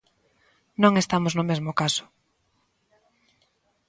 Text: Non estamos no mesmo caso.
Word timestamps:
Non 0.81 0.93
estamos 1.03 1.33
no 1.37 1.47
mesmo 1.49 1.71
caso. 1.81 2.03